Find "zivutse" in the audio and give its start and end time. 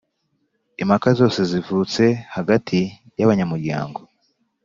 1.51-2.03